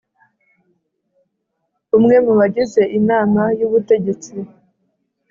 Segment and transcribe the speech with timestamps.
[1.97, 4.33] Umwe mu bagize inama y ubutegetsi